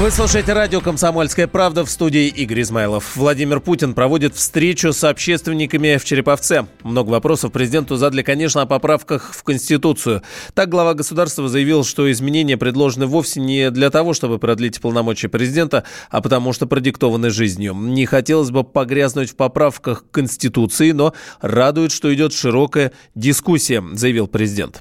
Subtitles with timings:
[0.00, 3.16] Вы слушаете радио «Комсомольская правда» в студии Игорь Измайлов.
[3.16, 6.66] Владимир Путин проводит встречу с общественниками в Череповце.
[6.82, 10.22] Много вопросов президенту задали, конечно, о поправках в Конституцию.
[10.54, 15.84] Так глава государства заявил, что изменения предложены вовсе не для того, чтобы продлить полномочия президента,
[16.08, 17.74] а потому что продиктованы жизнью.
[17.74, 21.12] Не хотелось бы погрязнуть в поправках к Конституции, но
[21.42, 24.80] радует, что идет широкая дискуссия, заявил президент.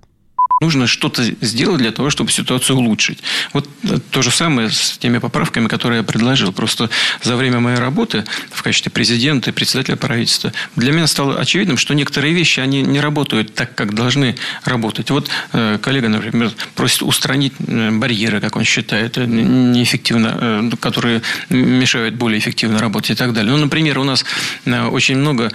[0.59, 3.19] Нужно что-то сделать для того, чтобы ситуацию улучшить.
[3.53, 3.69] Вот
[4.11, 6.51] то же самое с теми поправками, которые я предложил.
[6.51, 6.89] Просто
[7.23, 11.93] за время моей работы в качестве президента и председателя правительства для меня стало очевидным, что
[11.93, 15.09] некоторые вещи, они не работают так, как должны работать.
[15.11, 22.15] Вот э, коллега, например, просит устранить э, барьеры, как он считает, э, неэффективно, которые мешают
[22.15, 23.51] более эффективно работать и так далее.
[23.51, 24.25] Ну, например, у нас
[24.65, 25.51] очень много,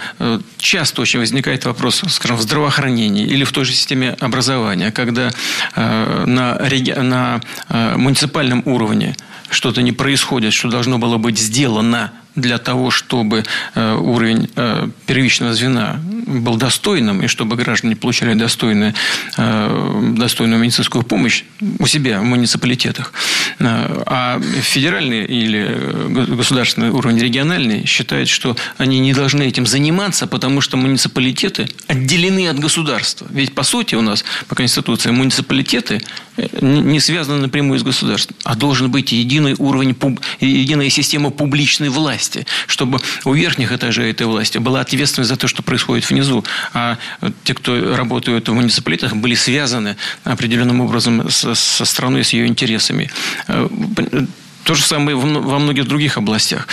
[0.57, 5.31] часто очень возникает вопрос, скажем, в здравоохранении или в той же системе образования когда
[5.75, 6.57] э, на,
[7.03, 9.15] на э, муниципальном уровне
[9.49, 13.43] что-то не происходит, что должно было быть сделано для того, чтобы
[13.75, 18.93] э, уровень э, первичного звена был достойным, и чтобы граждане получали достойную,
[19.37, 21.43] э, достойную медицинскую помощь
[21.79, 23.13] у себя в муниципалитетах.
[23.59, 30.77] А федеральный или государственный уровень региональный считает, что они не должны этим заниматься, потому что
[30.77, 33.27] муниципалитеты отделены от государства.
[33.29, 36.01] Ведь, по сути, у нас по Конституции муниципалитеты
[36.61, 39.95] не связаны напрямую с государством, а должен быть единый уровень,
[40.41, 45.47] единая система публичной власти власти, чтобы у верхних этажей этой власти была ответственность за то,
[45.47, 46.97] что происходит внизу, а
[47.43, 53.11] те, кто работают в муниципалитетах, были связаны определенным образом со, со страной, с ее интересами.
[53.47, 53.67] Э,
[54.63, 56.67] то же самое во многих других областях.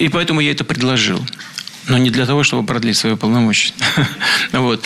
[0.00, 1.24] И, поэтому я это предложил.
[1.88, 3.72] Но не для того, чтобы продлить свои полномочия.
[4.52, 4.84] вот.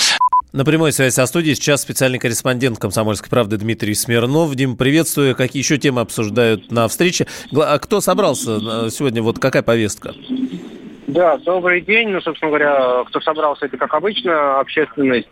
[0.51, 4.55] На прямой связи со студией сейчас специальный корреспондент «Комсомольской правды» Дмитрий Смирнов.
[4.55, 5.37] Дим, приветствую.
[5.37, 7.27] Какие еще темы обсуждают на встрече?
[7.55, 9.21] А кто собрался э, сегодня?
[9.21, 10.15] Вот какая повестка?
[11.07, 12.09] Да, добрый день.
[12.09, 15.29] Ну, собственно говоря, кто собрался, это, как обычно, общественность.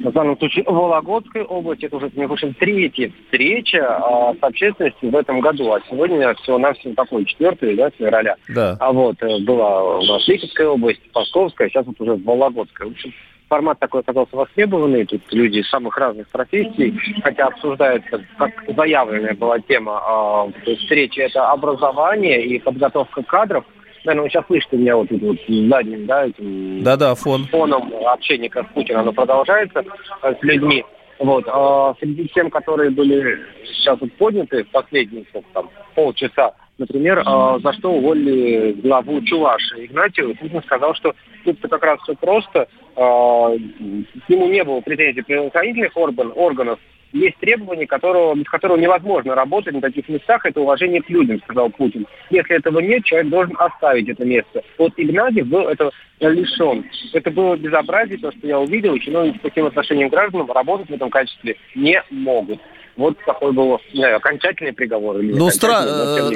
[0.00, 1.84] В данном случае Вологодской области.
[1.84, 5.72] Это уже, мне кажется, третья встреча а, с общественностью в этом году.
[5.72, 8.34] А сегодня всего-навсего такой, четвертый, да, февраля.
[8.48, 8.76] Да.
[8.80, 12.88] А вот э, была у нас Липецкая область, Московская, сейчас вот уже Вологодская.
[12.88, 13.12] В общем,
[13.48, 15.04] формат такой оказался востребованный.
[15.06, 21.50] Тут люди из самых разных профессий, хотя обсуждается, как заявленная была тема э, встречи, это
[21.50, 23.64] образование и подготовка кадров.
[24.04, 27.46] Наверное, вы сейчас слышите меня вот тут вот задним, да, этим да, да, фон.
[27.46, 29.84] фоном общения с Путиным, оно продолжается
[30.22, 30.84] э, с людьми.
[31.18, 31.44] Вот.
[31.48, 37.58] А среди тем, которые были сейчас вот подняты в последние сколько, там, полчаса, Например, э,
[37.60, 40.32] за что уволили главу Чуваши Игнатьева.
[40.34, 41.12] Путин сказал, что
[41.44, 42.68] тут как раз все просто.
[42.98, 46.80] К нему не было претензий правоохранительных орган, органов.
[47.12, 50.44] Есть требования, которого, без которого невозможно работать на таких местах.
[50.44, 52.06] Это уважение к людям, сказал Путин.
[52.28, 54.62] Если этого нет, человек должен оставить это место.
[54.78, 56.84] Вот Игнатьев был это лишен.
[57.12, 60.90] Это было безобразие, то, что я увидел, и чиновники с таким отношением к гражданам работать
[60.90, 62.58] в этом качестве не могут.
[62.98, 65.18] Вот такой был не знаю, окончательный приговор.
[65.18, 65.84] Или ну, стра...
[65.84, 66.30] но,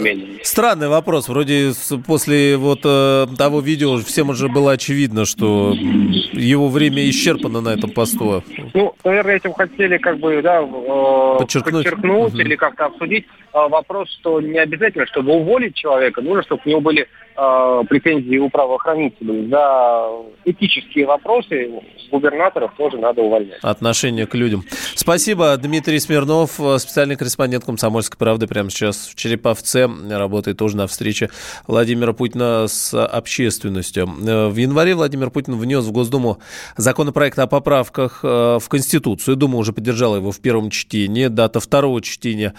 [0.44, 1.28] странный вопрос.
[1.28, 1.72] Вроде
[2.06, 7.90] после вот э, того видео всем уже было очевидно, что его время исчерпано на этом
[7.90, 8.44] посту.
[8.74, 12.40] Ну, наверное, этим хотели как бы, да, э, подчеркнуть, подчеркнуть угу.
[12.40, 16.80] или как-то обсудить э, вопрос, что не обязательно, чтобы уволить человека, нужно, чтобы у него
[16.80, 19.48] были э, претензии у правоохранителей.
[19.50, 20.08] За
[20.44, 21.70] этические вопросы
[22.10, 23.58] губернаторов тоже надо увольнять.
[23.62, 24.64] Отношение к людям.
[24.94, 31.30] Спасибо, Дмитрий Смирнов, специальный корреспондент «Комсомольской правды» прямо сейчас в Череповце, работает тоже на встрече
[31.66, 34.06] Владимира Путина с общественностью.
[34.06, 36.38] В январе Владимир Путин внес в Госдуму
[36.76, 39.36] законопроект о поправках э, в Конституцию.
[39.36, 41.28] Дума уже поддержала его в первом чтении.
[41.28, 42.54] Дата второго чтения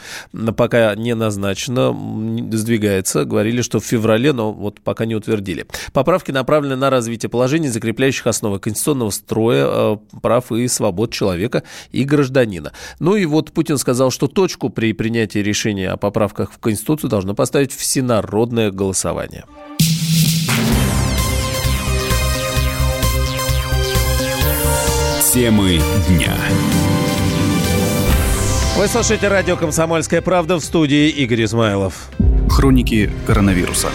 [0.58, 1.96] пока не назначена,
[2.52, 3.26] сдвигается.
[3.26, 5.68] Говорили, что в феврале, но вот пока не утвердили.
[5.92, 12.04] Поправки направлены на развитие положений, закрепляющих основы конституционного строя, э, прав и свобод человека и
[12.04, 12.74] гражданина.
[13.00, 17.36] Ну и вот Путин сказал, что точку при принятии решения о поправках в Конституцию должно
[17.36, 19.46] поставить всенародное голосование.
[25.34, 26.36] Темы дня.
[28.78, 32.10] Вы слушаете радио «Комсомольская правда» в студии Игорь Измайлов.
[32.50, 33.90] Хроники коронавируса.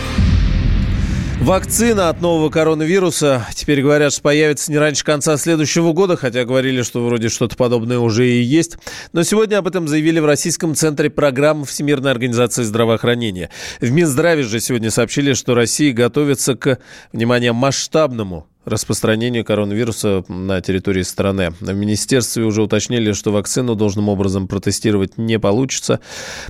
[1.40, 6.82] Вакцина от нового коронавируса теперь говорят, что появится не раньше конца следующего года, хотя говорили,
[6.82, 8.76] что вроде что-то подобное уже и есть.
[9.12, 13.50] Но сегодня об этом заявили в Российском центре программ Всемирной организации здравоохранения.
[13.80, 16.78] В Минздраве же сегодня сообщили, что Россия готовится к,
[17.12, 21.52] внимание, масштабному распространению коронавируса на территории страны.
[21.60, 26.00] В министерстве уже уточнили, что вакцину должным образом протестировать не получится,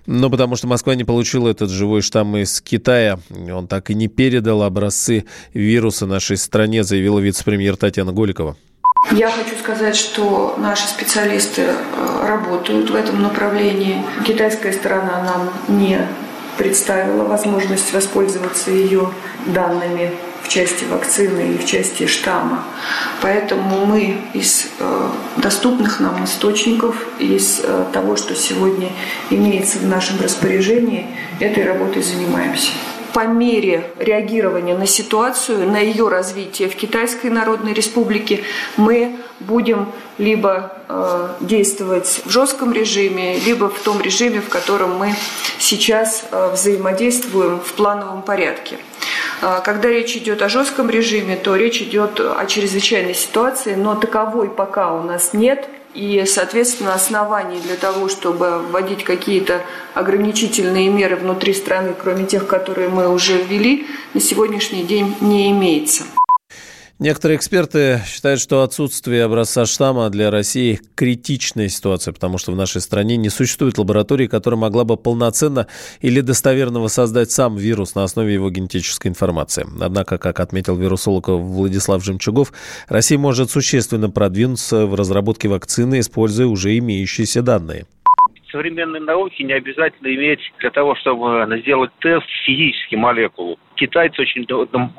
[0.06, 4.08] но потому что Москва не получила этот живой штамм из Китая, он так и не
[4.08, 5.24] передал образцы
[5.54, 8.56] вируса нашей стране, заявила вице-премьер Татьяна Голикова.
[9.12, 14.04] Я хочу сказать, что наши специалисты э, работают в этом направлении.
[14.26, 16.00] Китайская сторона нам не
[16.58, 19.10] представила возможность воспользоваться ее
[19.46, 20.12] данными
[20.48, 22.64] в части вакцины и в части штамма.
[23.20, 28.88] Поэтому мы из э, доступных нам источников, из э, того, что сегодня
[29.28, 31.06] имеется в нашем распоряжении,
[31.38, 32.70] этой работой занимаемся
[33.12, 38.44] по мере реагирования на ситуацию, на ее развитие в Китайской Народной Республике,
[38.76, 45.14] мы будем либо э, действовать в жестком режиме, либо в том режиме, в котором мы
[45.58, 48.78] сейчас э, взаимодействуем в плановом порядке.
[49.40, 54.48] Э, когда речь идет о жестком режиме, то речь идет о чрезвычайной ситуации, но таковой
[54.50, 59.62] пока у нас нет– и, соответственно, оснований для того, чтобы вводить какие-то
[59.94, 66.04] ограничительные меры внутри страны, кроме тех, которые мы уже ввели, на сегодняшний день не имеется.
[67.00, 72.80] Некоторые эксперты считают, что отсутствие образца штамма для России– критичная ситуация, потому что в нашей
[72.80, 75.68] стране не существует лаборатории, которая могла бы полноценно
[76.00, 79.64] или достоверно воссоздать сам вирус на основе его генетической информации.
[79.80, 82.52] Однако, как отметил вирусолог Владислав Жемчугов,
[82.88, 87.86] Россия может существенно продвинуться в разработке вакцины, используя уже имеющиеся данные
[88.50, 93.58] современной науке не обязательно иметь для того, чтобы сделать тест физически молекулу.
[93.74, 94.46] Китайцы очень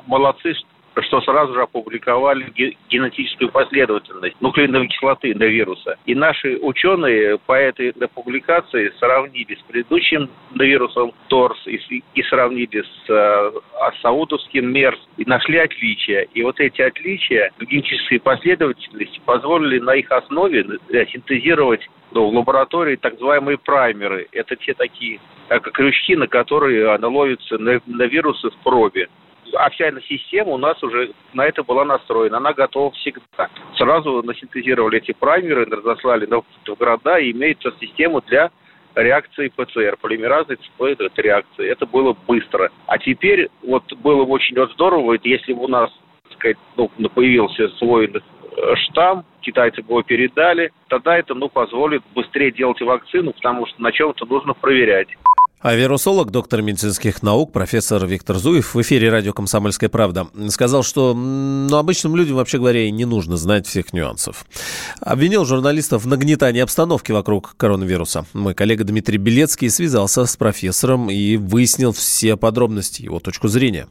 [0.06, 0.54] молодцы,
[1.02, 2.46] что сразу же опубликовали
[2.88, 5.96] генетическую последовательность нуклеиновой кислоты на вируса.
[6.06, 13.10] И наши ученые по этой публикации сравнили с предыдущим вирусом ТОРС и, и сравнили с
[13.10, 13.52] э,
[14.02, 16.26] саудовским МЕРС и нашли отличия.
[16.34, 22.34] И вот эти отличия в генетической последовательности позволили на их основе э, синтезировать ну, в
[22.34, 24.28] лаборатории так называемые праймеры.
[24.32, 29.08] Это те такие как крючки, на которые наловятся на, на вирусы в пробе
[29.54, 32.38] а эта система у нас уже на это была настроена.
[32.38, 33.48] Она готова всегда.
[33.76, 38.50] Сразу насинтезировали эти праймеры, разослали в города и имеется система для
[38.94, 41.68] реакции ПЦР, полимеразной цепной реакции.
[41.68, 42.70] Это было быстро.
[42.86, 45.90] А теперь вот было бы очень вот здорово, если бы у нас
[46.24, 52.02] так сказать, ну, появился свой э, штамм, китайцы бы его передали, тогда это ну, позволит
[52.14, 55.08] быстрее делать вакцину, потому что на чем-то нужно проверять.
[55.62, 61.12] А вирусолог, доктор медицинских наук, профессор Виктор Зуев в эфире радио «Комсомольская правда» сказал, что
[61.12, 64.46] ну, обычным людям, вообще говоря, и не нужно знать всех нюансов.
[65.00, 68.24] Обвинил журналистов в нагнетании обстановки вокруг коронавируса.
[68.32, 73.86] Мой коллега Дмитрий Белецкий связался с профессором и выяснил все подробности его точку зрения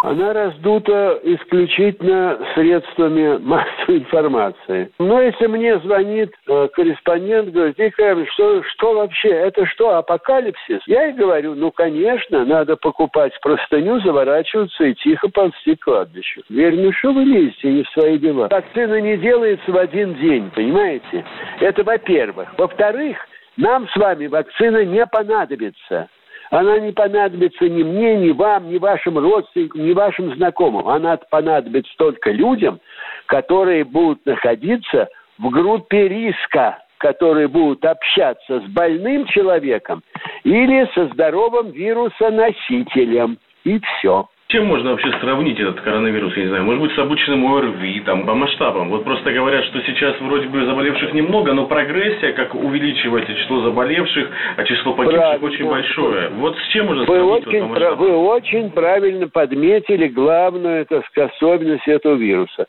[0.00, 4.90] она раздута исключительно средствами массовой информации.
[4.98, 10.80] Но если мне звонит э, корреспондент, говорит, Виктор, что, что вообще, это что, апокалипсис?
[10.86, 16.42] Я и говорю, ну, конечно, надо покупать простыню, заворачиваться и тихо ползти к кладбищу.
[16.48, 18.48] Верь, ну что вы лезете не в свои дела?
[18.50, 21.24] Вакцина не делается в один день, понимаете?
[21.60, 22.48] Это во-первых.
[22.56, 23.16] Во-вторых,
[23.56, 26.08] нам с вами вакцина не понадобится.
[26.50, 30.88] Она не понадобится ни мне, ни вам, ни вашим родственникам, ни вашим знакомым.
[30.88, 32.80] Она понадобится только людям,
[33.26, 35.08] которые будут находиться
[35.38, 40.02] в группе риска, которые будут общаться с больным человеком
[40.44, 43.38] или со здоровым вирусоносителем.
[43.64, 44.28] И все.
[44.50, 48.24] Чем можно вообще сравнить этот коронавирус, я не знаю, может быть, с обычным ОРВИ, там,
[48.24, 48.88] по масштабам?
[48.88, 54.30] Вот просто говорят, что сейчас вроде бы заболевших немного, но прогрессия, как увеличивается число заболевших,
[54.56, 55.46] а число погибших Правильно.
[55.46, 56.28] очень большое.
[56.30, 57.46] Вот с чем можно вы сравнить?
[57.46, 62.68] Очень, вот вы очень правильно подметили главную так сказать, особенность этого вируса.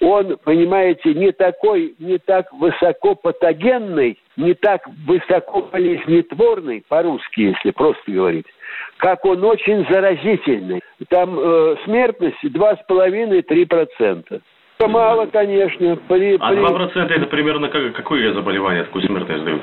[0.00, 8.10] Он, понимаете, не такой, не так высоко патогенный, не так высоко болезнетворный, по-русски, если просто
[8.10, 8.46] говорить,
[8.98, 10.80] как он очень заразительный.
[11.08, 14.40] Там э, смертность 2,5-3%.
[14.78, 15.96] Это мало, конечно.
[16.08, 19.62] При, а 2% это примерно как, какое заболевание, такую смертность дают?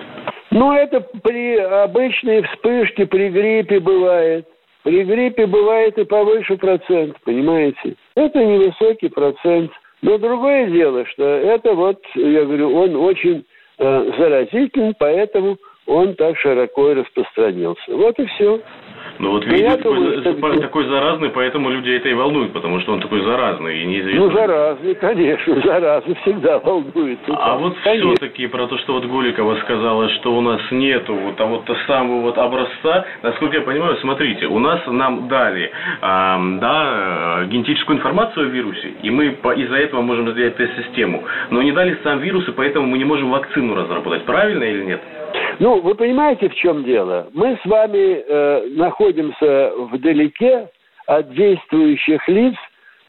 [0.52, 4.46] Ну, это при обычной вспышке, при гриппе бывает.
[4.84, 7.96] При гриппе бывает и повыше процент, понимаете?
[8.16, 9.72] Это невысокий процент.
[10.02, 13.46] Но другое дело, что это вот, я говорю, он очень
[13.80, 15.58] э, заразительный, поэтому
[15.88, 17.96] он так широко и распространился.
[17.96, 18.62] Вот и все.
[19.20, 23.00] Ну вот видите, такой, такой, такой заразный, поэтому люди это и волнуют, потому что он
[23.00, 24.26] такой заразный и неизвестно.
[24.26, 27.20] Ну, заразный, конечно, заразный всегда волнует.
[27.28, 31.38] Ну, а вот все-таки про то, что вот Голикова сказала, что у нас нету вот
[31.38, 37.46] того -то самого вот образца, насколько я понимаю, смотрите, у нас нам дали а, да,
[37.46, 42.20] генетическую информацию о вирусе, и мы из-за этого можем сделать тест-систему, но не дали сам
[42.20, 44.26] вирус, и поэтому мы не можем вакцину разработать.
[44.26, 45.02] Правильно или нет?
[45.60, 47.30] Ну, вы понимаете, в чем дело?
[47.34, 50.70] Мы с вами э, находимся вдалеке
[51.08, 52.56] от действующих лиц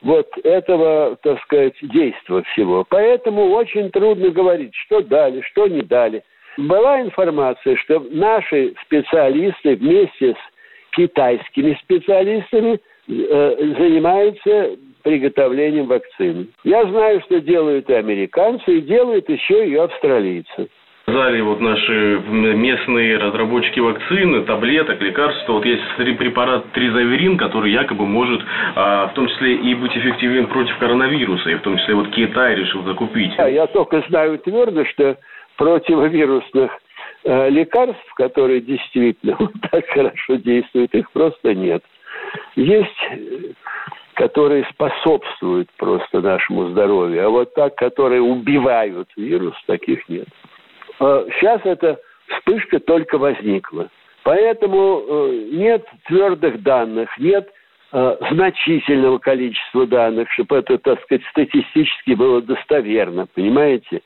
[0.02, 2.84] вот этого, так сказать, действия всего.
[2.88, 6.22] Поэтому очень трудно говорить, что дали, что не дали.
[6.56, 12.78] Была информация, что наши специалисты вместе с китайскими специалистами
[13.08, 16.48] э, занимаются приготовлением вакцины.
[16.64, 20.68] Я знаю, что делают и американцы, и делают еще и австралийцы.
[21.08, 25.80] Сказали вот наши местные разработчики вакцины, таблеток, лекарств, вот есть
[26.18, 28.42] препарат тризаверин, который якобы может
[28.74, 32.56] а, в том числе и быть эффективен против коронавируса, и в том числе вот Китай
[32.56, 33.32] решил закупить.
[33.38, 35.16] Я только знаю твердо, что
[35.56, 36.72] противовирусных
[37.22, 41.84] э, лекарств, которые действительно вот так хорошо действуют, их просто нет.
[42.56, 43.10] Есть
[44.14, 50.26] которые способствуют просто нашему здоровью, а вот так, которые убивают вирус, таких нет.
[50.98, 53.88] Сейчас а эта вспышка только возникла.
[54.24, 57.48] Поэтому э, нет твердых данных, нет
[57.92, 64.02] э, значительного количества данных, чтобы это, так сказать, статистически было достоверно, понимаете?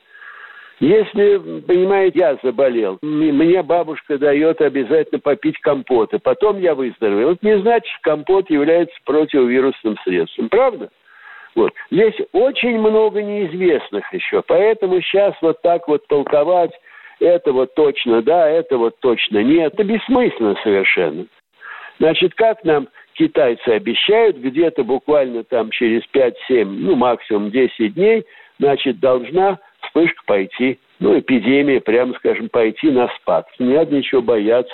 [0.79, 7.31] Если, понимаете, я заболел, мне бабушка дает обязательно попить компоты, потом я выздоровел.
[7.31, 10.89] Это не значит, что компот является противовирусным средством, правда?
[11.55, 11.73] Вот.
[11.89, 16.71] Здесь очень много неизвестных еще, поэтому сейчас вот так вот толковать,
[17.19, 21.25] это вот точно да, это вот точно нет, это бессмысленно совершенно.
[21.99, 28.25] Значит, как нам китайцы обещают, где-то буквально там через 5-7, ну максимум 10 дней,
[28.57, 33.47] значит, должна вспышка пойти, ну, эпидемия, прямо скажем, пойти на спад.
[33.59, 34.73] Не надо ничего бояться,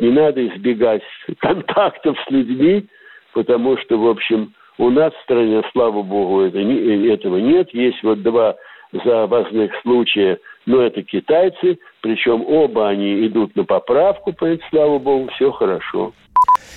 [0.00, 1.02] не надо избегать
[1.38, 2.86] контактов с людьми,
[3.32, 7.72] потому что, в общем, у нас в стране, слава богу, это, этого нет.
[7.72, 8.56] Есть вот два
[8.92, 14.34] завозных случая, но это китайцы, причем оба они идут на поправку,
[14.70, 16.12] слава богу, все хорошо.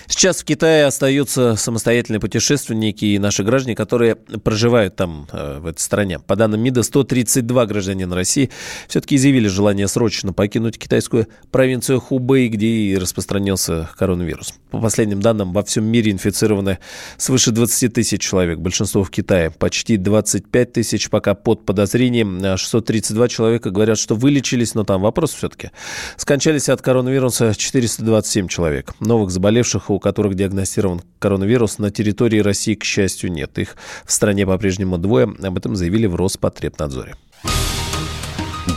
[0.07, 5.79] Сейчас в Китае остаются самостоятельные путешественники и наши граждане, которые проживают там, э, в этой
[5.79, 6.19] стране.
[6.19, 8.49] По данным МИДа, 132 гражданина России
[8.87, 14.53] все-таки изъявили желание срочно покинуть китайскую провинцию Хубэй, где и распространился коронавирус.
[14.71, 16.79] По последним данным, во всем мире инфицированы
[17.17, 19.51] свыше 20 тысяч человек, большинство в Китае.
[19.51, 22.57] Почти 25 тысяч пока под подозрением.
[22.57, 25.71] 632 человека говорят, что вылечились, но там вопрос все-таки.
[26.17, 28.93] Скончались от коронавируса 427 человек.
[28.99, 29.31] Новых
[29.77, 33.57] заболевших, у которых диагностирован коронавирус, на территории России, к счастью, нет.
[33.57, 35.27] Их в стране по-прежнему двое.
[35.43, 37.15] Об этом заявили в Роспотребнадзоре.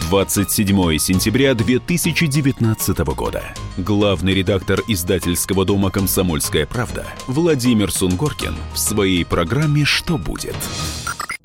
[0.09, 3.43] 27 сентября 2019 года.
[3.77, 10.57] Главный редактор издательского дома «Комсомольская правда» Владимир Сунгоркин в своей программе «Что будет?».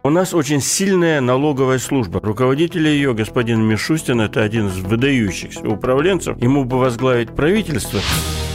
[0.04, 2.20] У нас очень сильная налоговая служба.
[2.22, 6.38] Руководитель ее, господин Мишустин, это один из выдающихся управленцев.
[6.40, 8.00] Ему бы возглавить правительство.